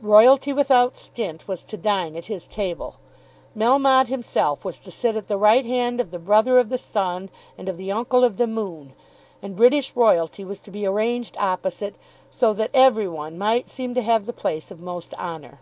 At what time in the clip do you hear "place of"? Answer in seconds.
14.32-14.80